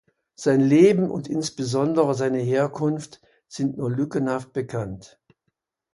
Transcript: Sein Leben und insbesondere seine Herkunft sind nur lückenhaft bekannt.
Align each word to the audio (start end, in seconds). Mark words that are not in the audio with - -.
Sein 0.33 0.61
Leben 0.61 1.11
und 1.11 1.27
insbesondere 1.27 2.15
seine 2.15 2.39
Herkunft 2.39 3.21
sind 3.47 3.77
nur 3.77 3.91
lückenhaft 3.91 4.51
bekannt. 4.51 5.21